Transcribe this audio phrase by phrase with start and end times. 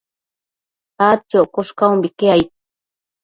[1.09, 2.49] adquioccosh caumbique aid